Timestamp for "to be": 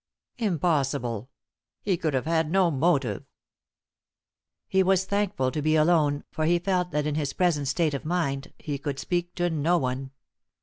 5.51-5.75